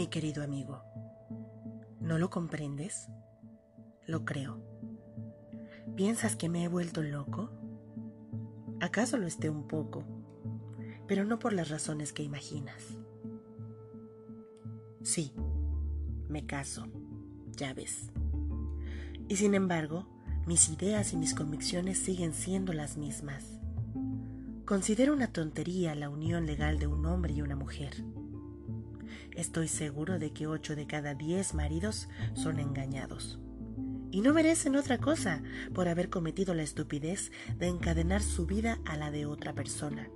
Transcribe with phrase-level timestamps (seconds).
[0.00, 0.82] Mi querido amigo,
[2.00, 3.08] ¿no lo comprendes?
[4.06, 4.58] Lo creo.
[5.94, 7.50] ¿Piensas que me he vuelto loco?
[8.80, 10.02] ¿Acaso lo esté un poco?
[11.06, 12.82] Pero no por las razones que imaginas.
[15.02, 15.34] Sí,
[16.30, 16.86] me caso,
[17.54, 18.10] ya ves.
[19.28, 20.06] Y sin embargo,
[20.46, 23.60] mis ideas y mis convicciones siguen siendo las mismas.
[24.64, 28.02] Considero una tontería la unión legal de un hombre y una mujer.
[29.40, 33.38] Estoy seguro de que ocho de cada diez maridos son engañados.
[34.10, 38.98] Y no merecen otra cosa por haber cometido la estupidez de encadenar su vida a
[38.98, 40.10] la de otra persona,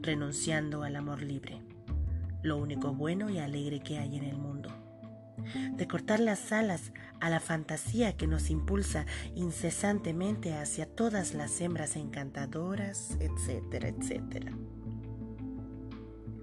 [0.00, 1.60] renunciando al amor libre,
[2.42, 4.70] lo único bueno y alegre que hay en el mundo
[5.74, 9.04] de cortar las alas a la fantasía que nos impulsa
[9.34, 14.52] incesantemente hacia todas las hembras encantadoras, etcétera, etcétera.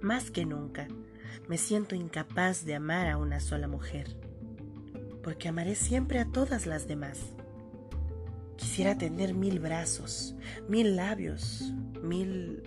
[0.00, 0.86] Más que nunca,
[1.48, 4.16] me siento incapaz de amar a una sola mujer,
[5.22, 7.20] porque amaré siempre a todas las demás.
[8.56, 10.34] Quisiera tener mil brazos,
[10.68, 12.62] mil labios, mil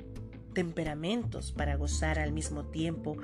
[0.54, 3.18] temperamentos para gozar al mismo tiempo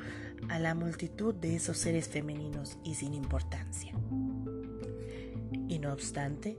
[0.49, 3.93] a la multitud de esos seres femeninos y sin importancia.
[5.67, 6.57] Y no obstante,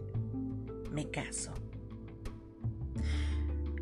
[0.90, 1.52] me caso.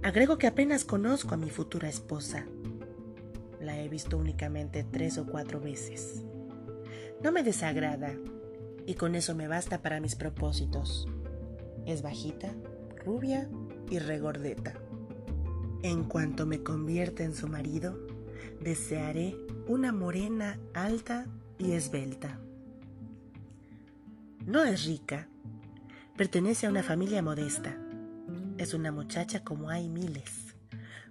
[0.02, 2.44] Agrego que apenas conozco a mi futura esposa.
[3.62, 6.24] La he visto únicamente tres o cuatro veces.
[7.22, 8.12] No me desagrada
[8.86, 11.06] y con eso me basta para mis propósitos.
[11.86, 12.52] Es bajita,
[13.04, 13.48] rubia
[13.88, 14.74] y regordeta.
[15.84, 18.04] En cuanto me convierta en su marido,
[18.60, 19.36] desearé
[19.68, 21.26] una morena alta
[21.56, 22.40] y esbelta.
[24.44, 25.28] No es rica,
[26.16, 27.78] pertenece a una familia modesta.
[28.58, 30.56] Es una muchacha como hay miles,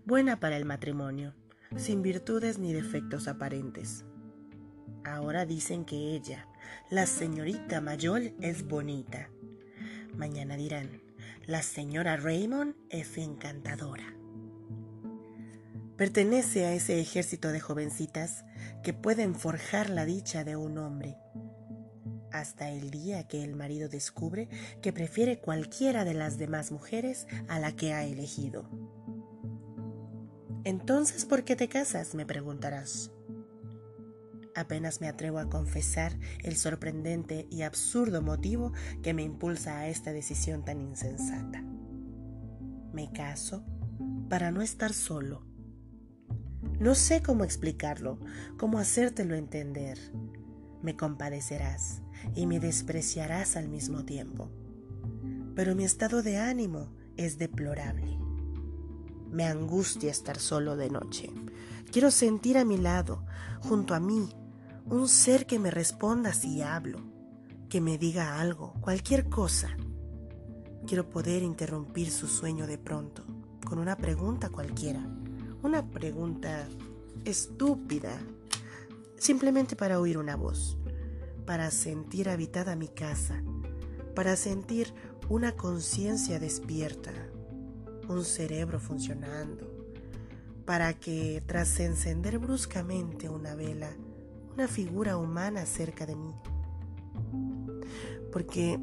[0.05, 1.33] buena para el matrimonio,
[1.75, 4.05] sin virtudes ni defectos aparentes.
[5.03, 6.47] Ahora dicen que ella,
[6.89, 9.29] la señorita Mayol, es bonita.
[10.15, 11.01] Mañana dirán,
[11.45, 14.15] la señora Raymond es encantadora.
[15.97, 18.43] Pertenece a ese ejército de jovencitas
[18.83, 21.17] que pueden forjar la dicha de un hombre,
[22.31, 24.49] hasta el día que el marido descubre
[24.81, 28.69] que prefiere cualquiera de las demás mujeres a la que ha elegido.
[30.63, 32.15] Entonces, ¿por qué te casas?
[32.15, 33.11] me preguntarás.
[34.53, 40.11] Apenas me atrevo a confesar el sorprendente y absurdo motivo que me impulsa a esta
[40.11, 41.63] decisión tan insensata.
[42.93, 43.63] Me caso
[44.29, 45.51] para no estar solo
[46.81, 48.19] no sé cómo explicarlo,
[48.57, 49.99] cómo hacértelo entender.
[50.81, 52.01] Me compadecerás
[52.35, 54.49] y me despreciarás al mismo tiempo.
[55.55, 58.20] Pero mi estado de ánimo es deplorable.
[59.31, 61.31] Me angustia estar solo de noche.
[61.91, 63.25] Quiero sentir a mi lado,
[63.61, 64.29] junto a mí,
[64.85, 66.99] un ser que me responda si hablo,
[67.69, 69.69] que me diga algo, cualquier cosa.
[70.85, 73.23] Quiero poder interrumpir su sueño de pronto,
[73.65, 75.05] con una pregunta cualquiera
[75.63, 76.67] una pregunta
[77.25, 78.19] estúpida,
[79.17, 80.77] simplemente para oír una voz,
[81.45, 83.43] para sentir habitada mi casa,
[84.15, 84.93] para sentir
[85.29, 87.11] una conciencia despierta,
[88.11, 89.67] un cerebro funcionando,
[90.65, 93.89] para que tras encender bruscamente una vela,
[94.53, 96.33] una figura humana cerca de mí.
[98.31, 98.79] Porque,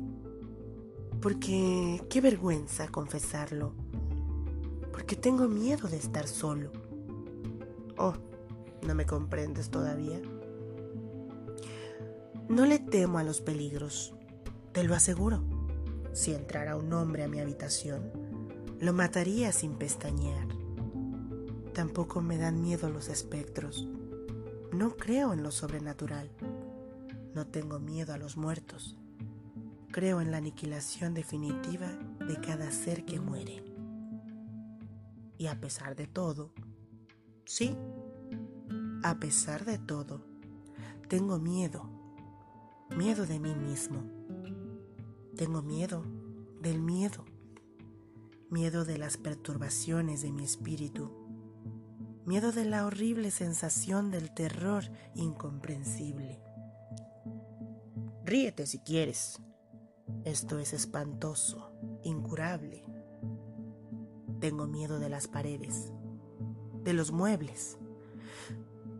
[1.20, 3.74] porque, qué vergüenza confesarlo
[4.98, 6.72] porque tengo miedo de estar solo.
[7.96, 8.14] Oh,
[8.84, 10.20] ¿no me comprendes todavía?
[12.48, 14.12] No le temo a los peligros,
[14.72, 15.44] te lo aseguro.
[16.12, 18.10] Si entrara un hombre a mi habitación,
[18.80, 20.46] lo mataría sin pestañear.
[21.74, 23.88] Tampoco me dan miedo los espectros.
[24.72, 26.30] No creo en lo sobrenatural.
[27.34, 28.96] No tengo miedo a los muertos.
[29.90, 31.88] Creo en la aniquilación definitiva
[32.26, 33.64] de cada ser que muere.
[35.38, 36.52] Y a pesar de todo,
[37.44, 37.76] sí,
[39.02, 40.20] a pesar de todo,
[41.08, 41.88] tengo miedo,
[42.96, 44.02] miedo de mí mismo.
[45.36, 46.04] Tengo miedo
[46.60, 47.24] del miedo,
[48.50, 51.10] miedo de las perturbaciones de mi espíritu,
[52.24, 54.84] miedo de la horrible sensación del terror
[55.14, 56.40] incomprensible.
[58.24, 59.40] Ríete si quieres.
[60.24, 61.72] Esto es espantoso,
[62.02, 62.84] incurable.
[64.40, 65.92] Tengo miedo de las paredes,
[66.84, 67.78] de los muebles,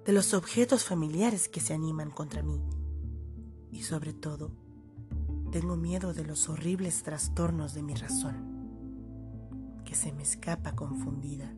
[0.05, 2.61] de los objetos familiares que se animan contra mí.
[3.71, 4.53] Y sobre todo,
[5.53, 8.48] tengo miedo de los horribles trastornos de mi razón,
[9.89, 11.51] que se me escapa confundida,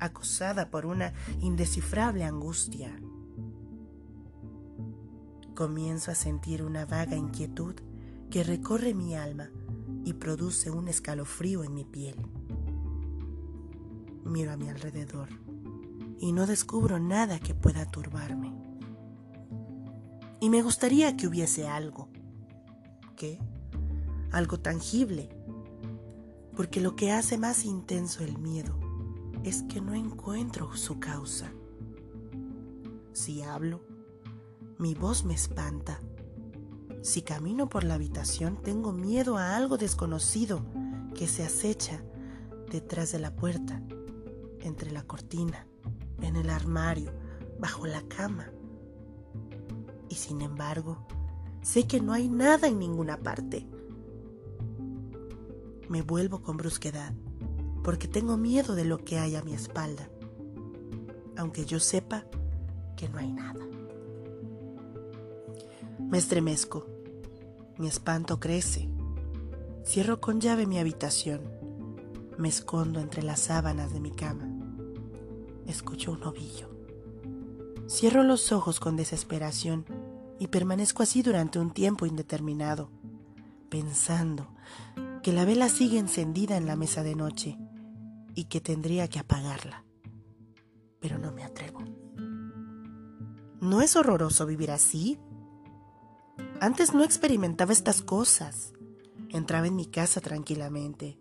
[0.00, 3.00] acosada por una indescifrable angustia.
[5.54, 7.76] Comienzo a sentir una vaga inquietud
[8.32, 9.48] que recorre mi alma
[10.04, 12.16] y produce un escalofrío en mi piel.
[14.24, 15.28] Miro a mi alrededor
[16.18, 18.52] y no descubro nada que pueda turbarme.
[20.40, 22.08] Y me gustaría que hubiese algo.
[23.14, 23.38] ¿Qué?
[24.32, 25.28] Algo tangible.
[26.56, 28.74] Porque lo que hace más intenso el miedo
[29.44, 31.52] es que no encuentro su causa.
[33.12, 33.82] Si hablo,
[34.78, 36.00] mi voz me espanta.
[37.02, 40.64] Si camino por la habitación, tengo miedo a algo desconocido
[41.14, 42.02] que se acecha
[42.70, 43.82] detrás de la puerta,
[44.60, 45.66] entre la cortina,
[46.20, 47.12] en el armario,
[47.58, 48.50] bajo la cama.
[50.08, 51.06] Y sin embargo,
[51.62, 53.68] sé que no hay nada en ninguna parte.
[55.92, 57.12] Me vuelvo con brusquedad,
[57.84, 60.08] porque tengo miedo de lo que hay a mi espalda,
[61.36, 62.24] aunque yo sepa
[62.96, 63.60] que no hay nada.
[65.98, 66.86] Me estremezco.
[67.76, 68.88] Mi espanto crece.
[69.84, 71.42] Cierro con llave mi habitación.
[72.38, 74.48] Me escondo entre las sábanas de mi cama.
[75.66, 76.70] Escucho un ovillo.
[77.86, 79.84] Cierro los ojos con desesperación
[80.38, 82.88] y permanezco así durante un tiempo indeterminado,
[83.68, 84.48] pensando
[85.22, 87.56] que la vela sigue encendida en la mesa de noche
[88.34, 89.84] y que tendría que apagarla.
[91.00, 91.80] Pero no me atrevo.
[93.60, 95.18] ¿No es horroroso vivir así?
[96.60, 98.72] Antes no experimentaba estas cosas.
[99.30, 101.18] Entraba en mi casa tranquilamente.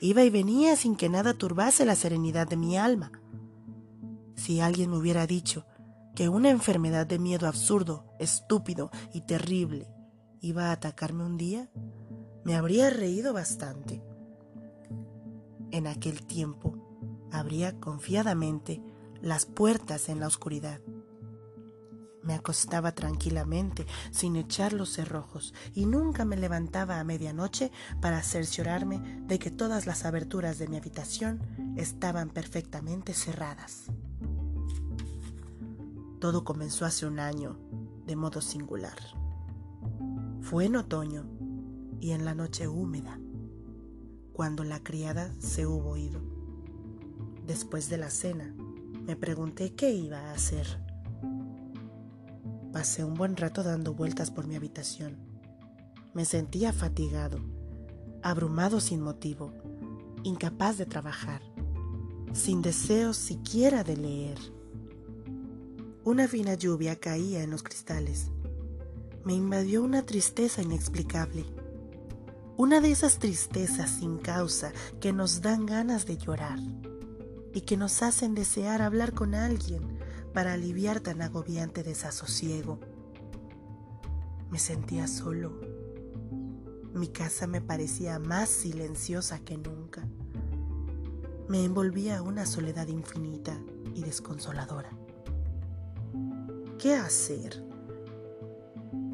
[0.00, 3.12] Iba y venía sin que nada turbase la serenidad de mi alma.
[4.36, 5.66] Si alguien me hubiera dicho
[6.14, 9.88] que una enfermedad de miedo absurdo, estúpido y terrible
[10.40, 11.70] iba a atacarme un día,
[12.44, 14.02] me habría reído bastante.
[15.70, 18.82] En aquel tiempo abría confiadamente
[19.20, 20.80] las puertas en la oscuridad
[22.22, 29.22] me acostaba tranquilamente, sin echar los cerrojos, y nunca me levantaba a medianoche para cerciorarme
[29.26, 31.40] de que todas las aberturas de mi habitación
[31.76, 33.86] estaban perfectamente cerradas.
[36.20, 37.58] Todo comenzó hace un año,
[38.06, 38.96] de modo singular.
[40.40, 41.24] Fue en otoño
[42.02, 43.18] y en la noche húmeda,
[44.34, 46.20] cuando la criada se hubo ido.
[47.46, 48.54] Después de la cena,
[49.06, 50.66] me pregunté qué iba a hacer
[52.72, 55.18] Pasé un buen rato dando vueltas por mi habitación.
[56.14, 57.38] Me sentía fatigado,
[58.22, 59.52] abrumado sin motivo,
[60.22, 61.42] incapaz de trabajar,
[62.32, 64.38] sin deseo siquiera de leer.
[66.02, 68.30] Una fina lluvia caía en los cristales.
[69.22, 71.44] Me invadió una tristeza inexplicable.
[72.62, 76.60] Una de esas tristezas sin causa que nos dan ganas de llorar
[77.52, 79.98] y que nos hacen desear hablar con alguien
[80.32, 82.78] para aliviar tan agobiante desasosiego.
[84.48, 85.60] Me sentía solo.
[86.94, 90.06] Mi casa me parecía más silenciosa que nunca.
[91.48, 93.58] Me envolvía una soledad infinita
[93.92, 94.90] y desconsoladora.
[96.78, 97.60] ¿Qué hacer?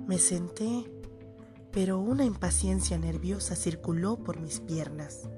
[0.07, 0.98] Me senté,
[1.73, 5.29] pero una impaciencia nerviosa circuló por mis piernas.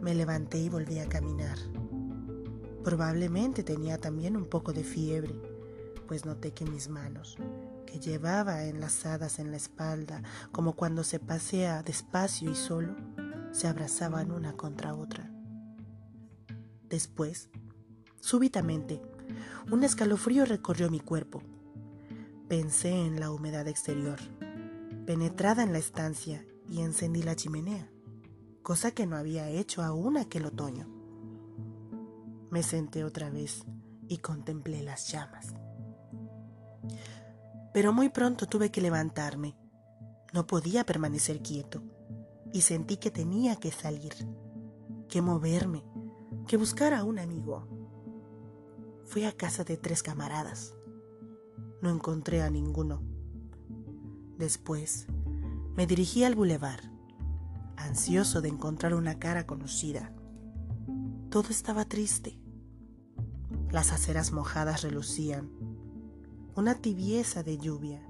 [0.00, 1.58] Me levanté y volví a caminar.
[2.82, 5.34] Probablemente tenía también un poco de fiebre,
[6.06, 7.36] pues noté que mis manos,
[7.86, 12.96] que llevaba enlazadas en la espalda, como cuando se pasea despacio y solo,
[13.52, 15.30] se abrazaban una contra otra.
[16.88, 17.50] Después,
[18.20, 19.02] súbitamente,
[19.70, 21.42] un escalofrío recorrió mi cuerpo.
[22.48, 24.18] Pensé en la humedad exterior,
[25.08, 27.90] penetrada en la estancia, y encendí la chimenea,
[28.62, 30.86] cosa que no había hecho aún aquel otoño.
[32.50, 33.64] Me senté otra vez
[34.06, 35.54] y contemplé las llamas.
[37.72, 39.56] Pero muy pronto tuve que levantarme.
[40.34, 41.82] No podía permanecer quieto
[42.52, 44.12] y sentí que tenía que salir,
[45.08, 45.86] que moverme,
[46.46, 47.66] que buscar a un amigo.
[49.06, 50.74] Fui a casa de tres camaradas.
[51.80, 53.17] No encontré a ninguno.
[54.38, 55.08] Después
[55.76, 56.80] me dirigí al bulevar,
[57.76, 60.12] ansioso de encontrar una cara conocida.
[61.28, 62.38] Todo estaba triste.
[63.72, 65.50] Las aceras mojadas relucían.
[66.54, 68.00] Una tibieza de lluvia.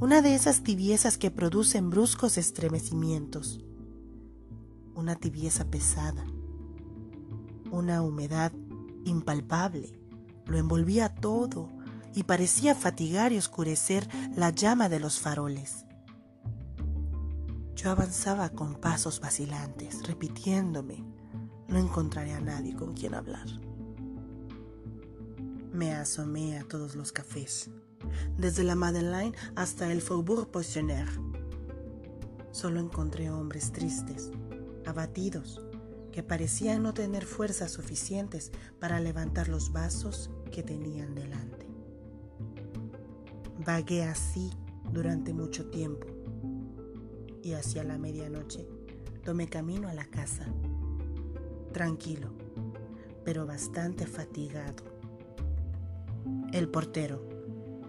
[0.00, 3.60] Una de esas tibiezas que producen bruscos estremecimientos.
[4.94, 6.24] Una tibieza pesada.
[7.70, 8.52] Una humedad
[9.04, 10.00] impalpable.
[10.46, 11.68] Lo envolvía todo
[12.14, 15.84] y parecía fatigar y oscurecer la llama de los faroles.
[17.74, 21.04] Yo avanzaba con pasos vacilantes, repitiéndome
[21.70, 23.46] no encontraré a nadie con quien hablar.
[25.72, 27.70] Me asomé a todos los cafés,
[28.36, 31.10] desde la Madeleine hasta el Faubourg Poissonnière.
[32.50, 34.32] Solo encontré hombres tristes,
[34.84, 35.62] abatidos,
[36.10, 38.50] que parecían no tener fuerzas suficientes
[38.80, 41.49] para levantar los vasos que tenían delante.
[43.72, 44.50] Vagué así
[44.92, 46.08] durante mucho tiempo
[47.40, 48.66] y hacia la medianoche
[49.24, 50.44] tomé camino a la casa,
[51.72, 52.32] tranquilo,
[53.24, 54.82] pero bastante fatigado.
[56.52, 57.22] El portero,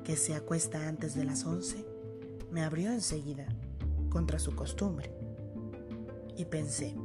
[0.04, 1.84] que se acuesta antes de las once,
[2.52, 3.48] me abrió enseguida,
[4.12, 5.12] contra su costumbre,
[6.38, 6.96] y pensé,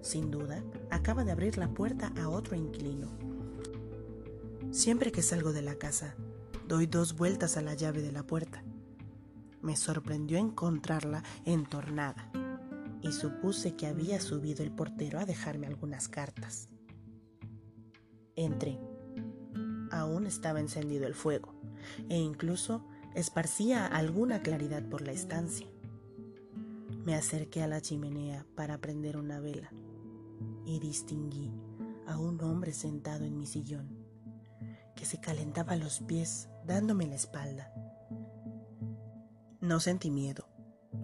[0.00, 3.12] sin duda, acaba de abrir la puerta a otro inquilino.
[4.72, 6.16] Siempre que salgo de la casa,
[6.72, 8.64] doy dos vueltas a la llave de la puerta.
[9.60, 12.32] Me sorprendió encontrarla entornada
[13.02, 16.70] y supuse que había subido el portero a dejarme algunas cartas.
[18.36, 18.80] Entré.
[19.90, 21.52] Aún estaba encendido el fuego
[22.08, 25.66] e incluso esparcía alguna claridad por la estancia.
[27.04, 29.70] Me acerqué a la chimenea para prender una vela
[30.64, 31.52] y distinguí
[32.06, 33.90] a un hombre sentado en mi sillón,
[34.96, 37.72] que se calentaba los pies dándome la espalda.
[39.60, 40.46] No sentí miedo.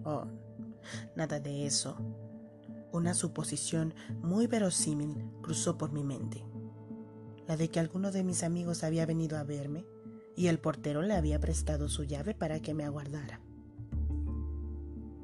[0.05, 0.27] Oh,
[1.17, 1.97] nada de eso.
[2.93, 6.45] Una suposición muy verosímil cruzó por mi mente,
[7.47, 9.85] la de que alguno de mis amigos había venido a verme
[10.37, 13.41] y el portero le había prestado su llave para que me aguardara.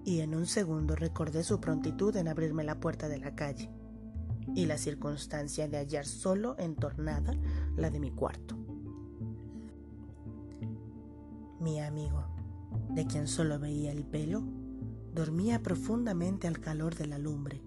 [0.04, 3.70] Y en un segundo recordé su prontitud en abrirme la puerta de la calle
[4.54, 7.34] y la circunstancia de hallar solo entornada
[7.76, 8.63] la de mi cuarto.
[11.64, 12.22] Mi amigo,
[12.90, 14.42] de quien solo veía el pelo,
[15.14, 17.62] dormía profundamente al calor de la lumbre.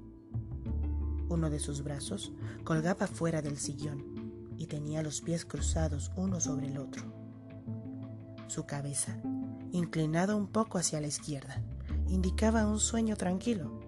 [1.29, 2.31] Uno de sus brazos
[2.63, 7.11] colgaba fuera del sillón y tenía los pies cruzados uno sobre el otro.
[8.45, 9.19] Su cabeza,
[9.71, 11.63] inclinada un poco hacia la izquierda,
[12.07, 13.79] indicaba un sueño tranquilo.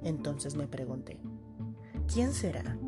[0.00, 1.20] Entonces me pregunté,
[2.10, 2.78] ¿quién será?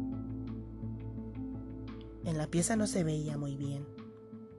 [2.25, 3.85] En la pieza no se veía muy bien,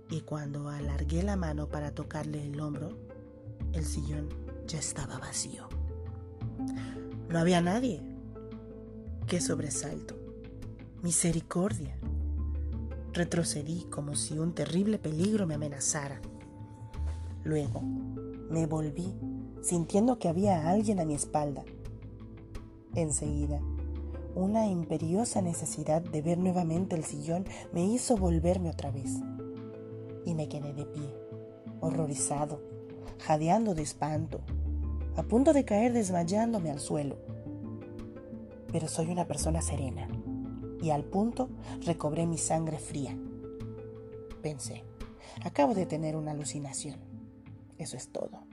[0.10, 2.90] y cuando alargué la mano para tocarle el hombro,
[3.74, 4.30] el sillón
[4.68, 5.68] ya estaba vacío.
[7.30, 8.02] No había nadie.
[9.28, 10.16] ¡Qué sobresalto!
[11.02, 11.98] Misericordia.
[13.14, 16.22] Retrocedí como si un terrible peligro me amenazara.
[17.44, 19.14] Luego me volví
[19.62, 21.64] sintiendo que había alguien a mi espalda.
[22.94, 23.60] Enseguida,
[24.36, 29.12] una imperiosa necesidad de ver nuevamente el sillón me hizo volverme otra vez.
[30.26, 31.14] Y me quedé de pie,
[31.80, 32.62] horrorizado,
[33.20, 34.42] jadeando de espanto,
[35.16, 37.18] a punto de caer desmayándome al suelo.
[38.72, 40.08] Pero soy una persona serena
[40.82, 41.50] y al punto
[41.86, 43.18] recobré mi sangre fría.
[44.42, 44.84] Pensé,
[45.44, 47.00] acabo de tener una alucinación.
[47.78, 48.44] Eso es todo.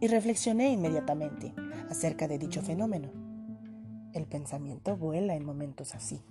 [0.00, 1.54] Y reflexioné inmediatamente
[1.90, 3.10] acerca de dicho fenómeno.
[4.14, 6.22] El pensamiento vuela en momentos así.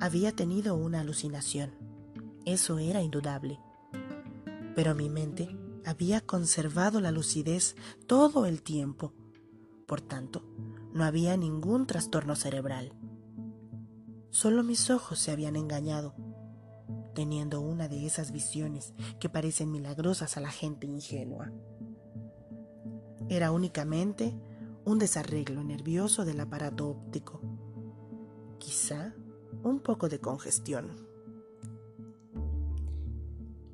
[0.00, 1.85] Había tenido una alucinación.
[2.46, 3.58] Eso era indudable.
[4.76, 7.74] Pero mi mente había conservado la lucidez
[8.06, 9.12] todo el tiempo.
[9.84, 10.44] Por tanto,
[10.94, 12.92] no había ningún trastorno cerebral.
[14.30, 16.14] Solo mis ojos se habían engañado,
[17.14, 21.50] teniendo una de esas visiones que parecen milagrosas a la gente ingenua.
[23.28, 24.38] Era únicamente
[24.84, 27.40] un desarreglo nervioso del aparato óptico.
[28.58, 29.16] Quizá
[29.64, 31.05] un poco de congestión.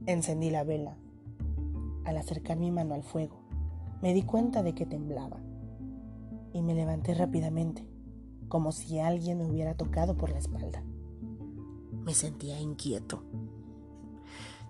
[0.06, 0.96] Encendí la vela.
[2.04, 3.40] Al acercar mi mano al fuego,
[4.02, 5.38] me di cuenta de que temblaba
[6.52, 7.86] y me levanté rápidamente,
[8.48, 10.82] como si alguien me hubiera tocado por la espalda.
[12.04, 13.22] Me sentía inquieto.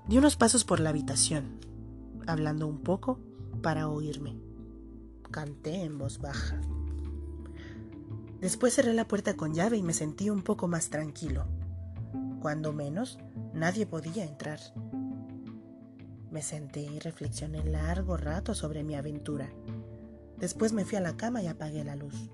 [0.07, 1.61] Di unos pasos por la habitación,
[2.27, 3.19] hablando un poco
[3.63, 4.37] para oírme.
[5.31, 6.61] Canté en voz baja.
[8.43, 11.47] Después cerré la puerta con llave y me sentí un poco más tranquilo.
[12.43, 13.19] Cuando menos,
[13.55, 14.61] nadie podía entrar.
[16.33, 19.49] Me senté y reflexioné largo rato sobre mi aventura
[20.43, 22.29] Después me fui a la cama y apagué la luz.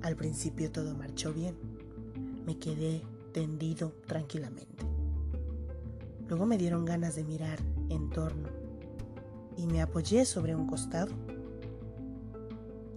[0.00, 1.54] Al principio todo marchó bien.
[2.46, 3.02] Me quedé
[3.34, 4.86] tendido tranquilamente.
[6.30, 7.58] Luego me dieron ganas de mirar
[7.90, 8.48] en torno
[9.58, 11.12] y me apoyé sobre un costado.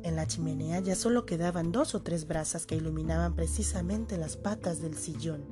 [0.03, 4.81] En la chimenea ya solo quedaban dos o tres brasas que iluminaban precisamente las patas
[4.81, 5.43] del sillón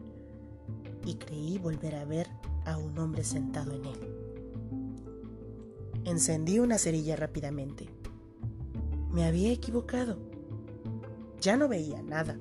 [1.05, 2.29] y creí volver a ver
[2.65, 3.99] a un hombre sentado en él.
[6.05, 7.89] Encendí una cerilla rápidamente.
[9.11, 10.17] Me había equivocado.
[11.39, 12.37] Ya no veía nada.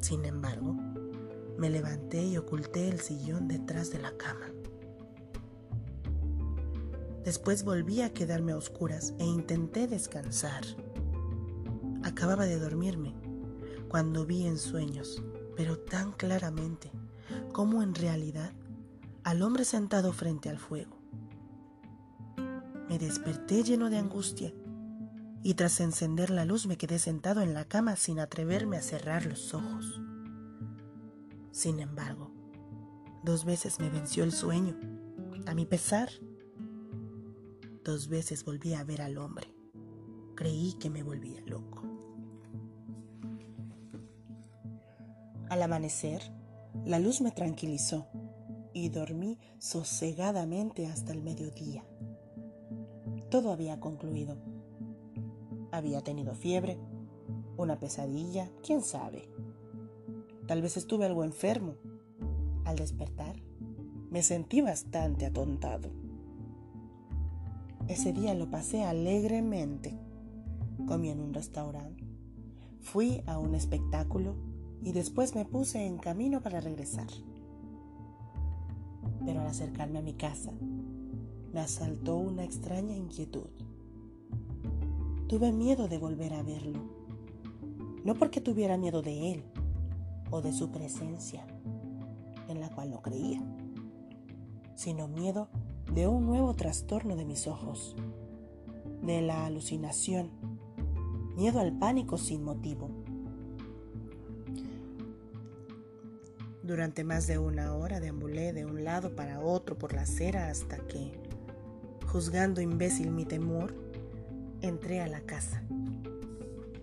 [0.00, 0.76] Sin embargo,
[1.58, 4.46] Me levanté y oculté el sillón detrás de la cama.
[7.24, 10.62] Después volví a quedarme a oscuras e intenté descansar.
[12.04, 13.12] Acababa de dormirme
[13.88, 15.20] cuando vi en sueños,
[15.56, 16.92] pero tan claramente
[17.52, 18.52] como en realidad,
[19.28, 20.96] al hombre sentado frente al fuego.
[22.88, 24.54] Me desperté lleno de angustia
[25.42, 29.26] y tras encender la luz me quedé sentado en la cama sin atreverme a cerrar
[29.26, 30.00] los ojos.
[31.50, 32.32] Sin embargo,
[33.22, 34.74] dos veces me venció el sueño,
[35.44, 36.08] a mi pesar.
[37.84, 39.54] Dos veces volví a ver al hombre.
[40.36, 41.82] Creí que me volvía loco.
[45.50, 46.22] Al amanecer,
[46.86, 48.08] la luz me tranquilizó
[48.84, 51.84] y dormí sosegadamente hasta el mediodía.
[53.30, 54.36] Todo había concluido.
[55.70, 56.78] Había tenido fiebre,
[57.56, 59.28] una pesadilla, quién sabe.
[60.46, 61.74] Tal vez estuve algo enfermo.
[62.64, 63.36] Al despertar,
[64.10, 65.90] me sentí bastante atontado.
[67.88, 69.98] Ese día lo pasé alegremente.
[70.86, 72.04] Comí en un restaurante,
[72.80, 74.36] fui a un espectáculo
[74.82, 77.08] y después me puse en camino para regresar.
[79.28, 80.52] Pero al acercarme a mi casa,
[81.52, 83.50] me asaltó una extraña inquietud.
[85.26, 86.80] Tuve miedo de volver a verlo,
[88.04, 89.44] no porque tuviera miedo de él
[90.30, 91.46] o de su presencia,
[92.48, 93.42] en la cual no creía,
[94.74, 95.48] sino miedo
[95.92, 97.96] de un nuevo trastorno de mis ojos,
[99.02, 100.30] de la alucinación,
[101.36, 102.88] miedo al pánico sin motivo
[106.68, 110.76] Durante más de una hora deambulé de un lado para otro por la acera hasta
[110.76, 111.18] que,
[112.06, 113.74] juzgando imbécil mi temor,
[114.60, 115.64] entré a la casa.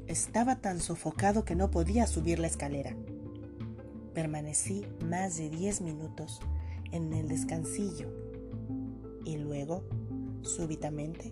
[0.07, 2.95] Estaba tan sofocado que no podía subir la escalera.
[4.15, 6.39] Permanecí más de diez minutos
[6.91, 8.09] en el descansillo
[9.23, 9.83] y luego,
[10.41, 11.29] súbitamente,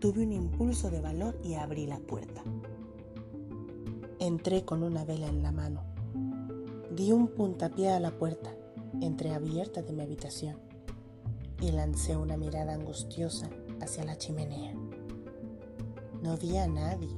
[0.00, 2.42] tuve un impulso de valor y abrí la puerta.
[4.18, 5.97] Entré con una vela en la mano
[6.98, 8.50] Di un puntapié a la puerta
[9.00, 10.58] entreabierta de mi habitación
[11.60, 13.48] y lancé una mirada angustiosa
[13.80, 14.74] hacia la chimenea.
[16.20, 17.16] No vi a nadie.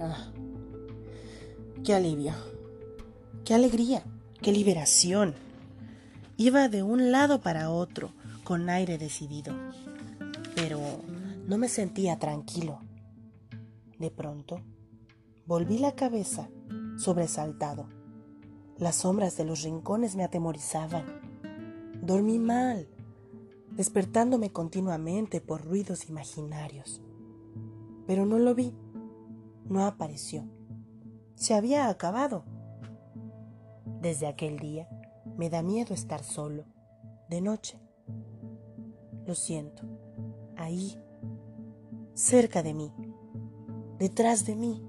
[0.00, 0.32] Ah,
[1.84, 2.32] qué alivio,
[3.44, 4.02] qué alegría,
[4.40, 5.34] qué liberación.
[6.38, 9.54] Iba de un lado para otro con aire decidido,
[10.54, 10.80] pero
[11.46, 12.80] no me sentía tranquilo.
[13.98, 14.62] De pronto,
[15.44, 16.48] volví la cabeza
[16.96, 17.95] sobresaltado
[18.78, 21.04] las sombras de los rincones me atemorizaban.
[22.02, 22.88] Dormí mal,
[23.70, 27.00] despertándome continuamente por ruidos imaginarios.
[28.06, 28.74] Pero no lo vi,
[29.64, 30.44] no apareció.
[31.34, 32.44] Se había acabado.
[34.00, 34.88] Desde aquel día
[35.36, 36.64] me da miedo estar solo,
[37.28, 37.80] de noche.
[39.26, 39.82] Lo siento,
[40.56, 40.96] ahí,
[42.14, 42.92] cerca de mí,
[43.98, 44.82] detrás de mí.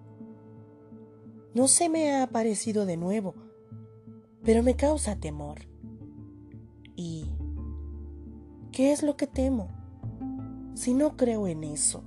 [1.55, 3.46] No se me ha aparecido de nuevo
[4.47, 5.57] pero me causa temor.
[6.95, 7.25] ¿Y
[8.71, 9.67] qué es lo que temo?
[10.73, 12.01] Si no creo en eso,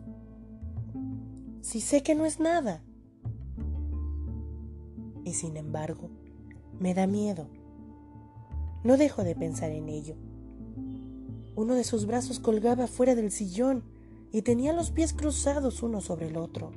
[1.61, 2.83] si sé que no es nada.
[5.23, 6.09] Y sin embargo,
[6.79, 7.47] me da miedo.
[8.85, 10.17] No dejo de pensar en ello.
[11.57, 13.85] Uno de sus brazos colgaba fuera del sillón
[14.33, 16.71] y tenía los pies cruzados uno sobre el otro.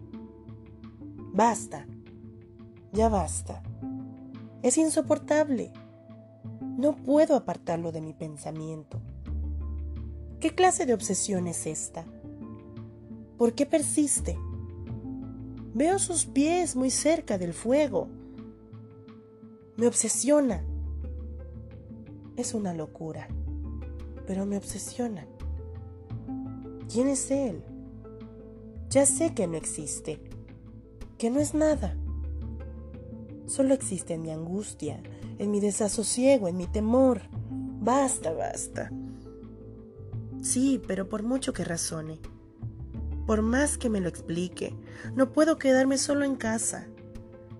[1.31, 1.87] Basta,
[2.91, 3.63] ya basta.
[4.63, 5.73] Es insoportable.
[6.77, 9.01] No puedo apartarlo de mi pensamiento.
[10.39, 12.05] ¿Qué clase de obsesión es esta?
[13.37, 14.39] ¿Por qué persiste?
[15.73, 18.07] Veo sus pies muy cerca del fuego.
[19.75, 20.63] Me obsesiona.
[22.37, 23.27] Es una locura,
[24.25, 25.27] pero me obsesiona.
[26.89, 27.61] ¿Quién es él?
[28.89, 30.21] Ya sé que no existe,
[31.17, 31.97] que no es nada
[33.45, 35.01] solo existe en mi angustia,
[35.37, 37.21] en mi desasosiego, en mi temor.
[37.81, 38.91] Basta, basta.
[40.41, 42.19] Sí, pero por mucho que razone,
[43.25, 44.75] por más que me lo explique,
[45.15, 46.87] no puedo quedarme solo en casa,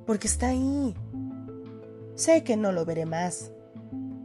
[0.05, 0.93] porque está ahí.
[2.15, 3.51] Sé que no lo veré más.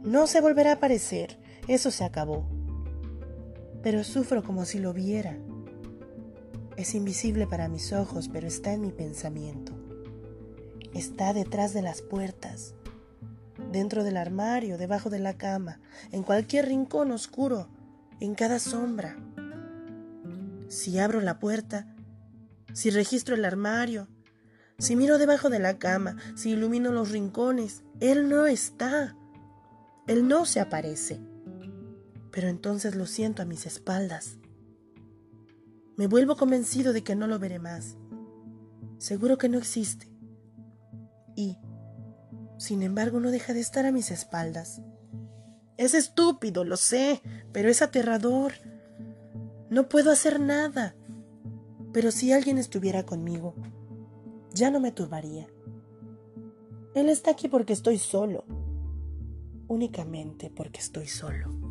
[0.03, 2.45] No se volverá a aparecer, eso se acabó.
[3.81, 5.37] Pero sufro como si lo viera.
[6.75, 9.78] Es invisible para mis ojos, pero está en mi pensamiento
[10.93, 12.73] está detrás de las puertas,
[13.71, 15.79] dentro del armario, debajo de la cama,
[16.11, 17.67] en cualquier rincón oscuro,
[18.19, 19.17] en cada sombra.
[20.67, 21.95] Si abro la puerta,
[22.73, 24.07] si registro el armario,
[24.81, 29.17] Si miro debajo de la cama, si ilumino los rincones, Él no está.
[30.07, 31.19] Él no se aparece.
[32.31, 34.37] Pero entonces lo siento a mis espaldas.
[35.97, 37.97] Me vuelvo convencido de que no lo veré más.
[38.99, 40.07] Seguro que no existe.
[41.39, 41.57] Y,
[42.57, 44.81] sin embargo, no deja de estar a mis espaldas.
[45.77, 47.21] Es estúpido, lo sé,
[47.53, 48.51] pero es aterrador.
[49.69, 50.97] No puedo hacer nada.
[51.93, 53.55] Pero si alguien estuviera conmigo,
[54.53, 55.47] ya no me turbaría.
[56.93, 58.43] Él está aquí porque estoy solo,
[59.69, 61.68] únicamente porque estoy solo.